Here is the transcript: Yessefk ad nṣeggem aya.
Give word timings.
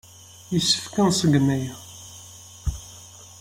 Yessefk 0.53 0.93
ad 1.01 1.05
nṣeggem 1.09 1.47
aya. 1.55 1.75